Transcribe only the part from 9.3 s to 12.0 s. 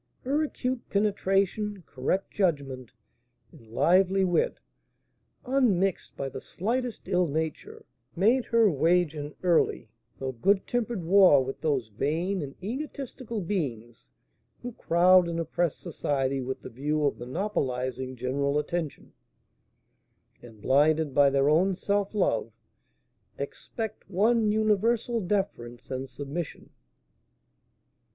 early, though good tempered war with those